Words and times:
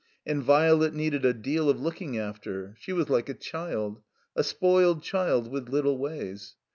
And 0.25 0.41
Violet 0.41 0.95
needed 0.95 1.25
a 1.25 1.31
deal 1.31 1.69
of 1.69 1.79
looking 1.79 2.17
after. 2.17 2.73
She 2.79 2.91
was 2.91 3.11
like 3.11 3.29
a 3.29 3.35
child. 3.35 4.01
A 4.35 4.43
spoiled 4.43 5.03
child 5.03 5.51
with 5.51 5.69
little 5.69 5.99
ways. 5.99 6.55